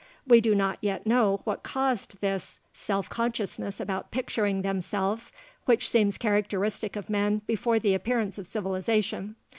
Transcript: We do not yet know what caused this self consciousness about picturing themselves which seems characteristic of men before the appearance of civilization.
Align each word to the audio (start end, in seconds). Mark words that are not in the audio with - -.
We 0.25 0.41
do 0.41 0.55
not 0.55 0.79
yet 0.81 1.05
know 1.05 1.41
what 1.43 1.61
caused 1.61 2.21
this 2.21 2.59
self 2.73 3.07
consciousness 3.07 3.79
about 3.79 4.09
picturing 4.09 4.63
themselves 4.63 5.31
which 5.65 5.87
seems 5.91 6.17
characteristic 6.17 6.95
of 6.95 7.07
men 7.07 7.43
before 7.45 7.77
the 7.77 7.93
appearance 7.93 8.39
of 8.39 8.47
civilization. 8.47 9.35